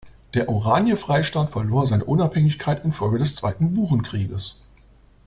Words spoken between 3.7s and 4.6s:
Burenkrieges.